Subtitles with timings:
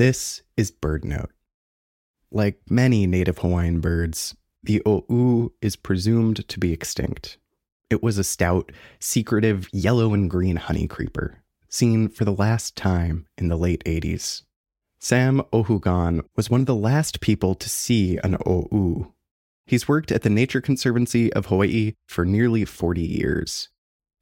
[0.00, 1.28] This is BirdNote.
[2.30, 7.36] Like many native Hawaiian birds, the o'u is presumed to be extinct.
[7.90, 13.26] It was a stout, secretive yellow and green honey creeper, seen for the last time
[13.36, 14.44] in the late 80s.
[15.00, 19.12] Sam Ohugan was one of the last people to see an o'u.
[19.66, 23.68] He's worked at the Nature Conservancy of Hawaii for nearly 40 years.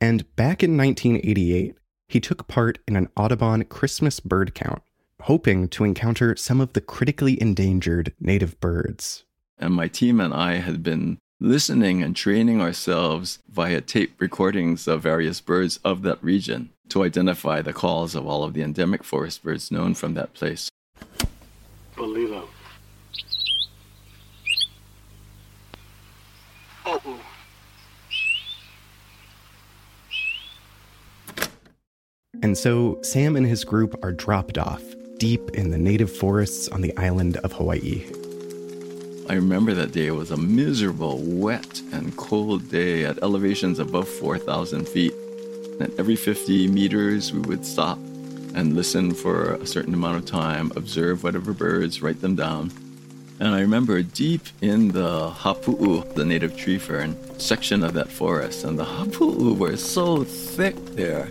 [0.00, 1.74] And back in 1988,
[2.06, 4.80] he took part in an Audubon Christmas bird count,
[5.24, 9.24] hoping to encounter some of the critically endangered native birds.
[9.56, 15.00] And my team and I had been listening and training ourselves via tape recordings of
[15.00, 19.42] various birds of that region to identify the calls of all of the endemic forest
[19.42, 20.68] birds known from that place.
[21.96, 22.46] Balilo.
[26.84, 27.20] Oh.
[32.42, 34.82] And so Sam and his group are dropped off
[35.18, 38.04] deep in the native forests on the island of Hawaii.
[39.28, 40.08] I remember that day.
[40.08, 45.14] It was a miserable, wet, and cold day at elevations above 4,000 feet.
[45.80, 47.98] And every 50 meters, we would stop
[48.54, 52.70] and listen for a certain amount of time, observe whatever birds, write them down.
[53.40, 58.64] And I remember deep in the hapu'u, the native tree fern section of that forest,
[58.64, 61.30] and the hapu'u were so thick there,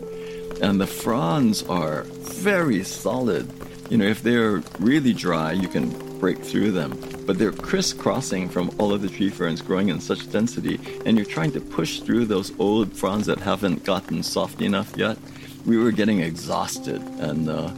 [0.64, 3.48] and the fronds are very solid.
[3.92, 5.90] You know, if they're really dry, you can
[6.20, 10.30] break through them but they're crisscrossing from all of the tree ferns growing in such
[10.32, 14.94] density, and you're trying to push through those old fronds that haven't gotten soft enough
[14.98, 15.18] yet.
[15.66, 17.72] We were getting exhausted, and uh,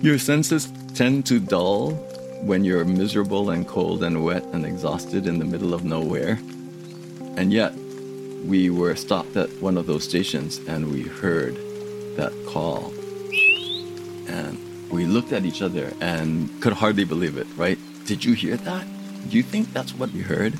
[0.00, 1.92] your senses tend to dull
[2.42, 6.38] when you're miserable and cold and wet and exhausted in the middle of nowhere.
[7.36, 7.74] And yet,
[8.44, 11.54] we were stopped at one of those stations and we heard
[12.20, 12.92] that call.
[14.28, 17.78] And we looked at each other and could hardly believe it, right?
[18.04, 18.86] Did you hear that?
[19.28, 20.54] Do you think that's what we heard?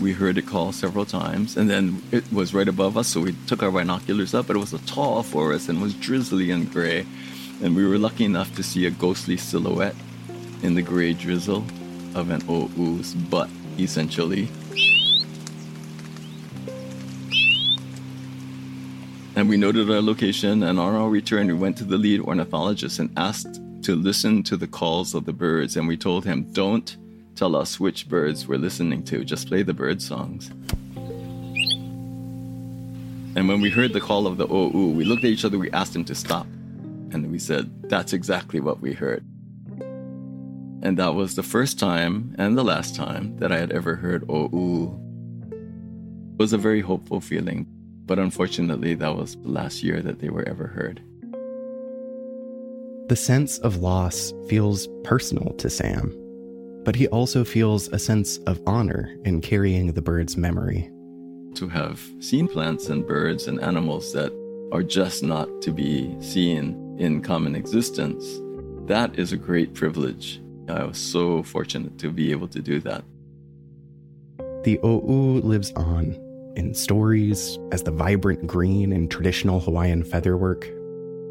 [0.00, 3.34] We heard it call several times, and then it was right above us, so we
[3.48, 7.04] took our binoculars up, but it was a tall forest and was drizzly and gray.
[7.60, 9.96] And we were lucky enough to see a ghostly silhouette
[10.62, 11.64] in the gray drizzle
[12.14, 14.48] of an o'u's butt, essentially.
[19.38, 22.98] And we noted our location, and on our return, we went to the lead ornithologist
[22.98, 26.96] and asked to listen to the calls of the birds, and we told him, don't
[27.36, 30.50] tell us which birds we're listening to, just play the bird songs.
[33.36, 35.70] And when we heard the call of the OU, we looked at each other, we
[35.70, 36.48] asked him to stop.
[37.12, 39.24] And we said, that's exactly what we heard.
[40.82, 44.28] And that was the first time and the last time that I had ever heard
[44.28, 44.98] OU.
[45.52, 47.68] It was a very hopeful feeling,
[48.08, 51.00] but unfortunately, that was the last year that they were ever heard.
[53.08, 56.14] The sense of loss feels personal to Sam,
[56.84, 60.90] but he also feels a sense of honor in carrying the bird's memory.
[61.54, 64.32] To have seen plants and birds and animals that
[64.72, 68.24] are just not to be seen in common existence,
[68.86, 70.40] that is a great privilege.
[70.68, 73.04] I was so fortunate to be able to do that.
[74.64, 76.27] The OU lives on
[76.58, 80.68] in stories as the vibrant green in traditional Hawaiian featherwork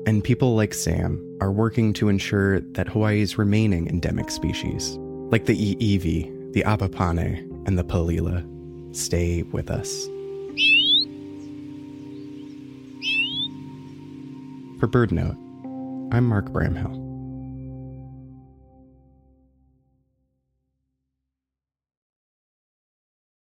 [0.07, 4.97] and people like Sam are working to ensure that Hawaii's remaining endemic species,
[5.31, 8.41] like the i'iwi, the apapane, and the palila,
[8.95, 10.05] stay with us.
[14.79, 15.35] For BirdNote,
[16.13, 17.06] I'm Mark Bramhill.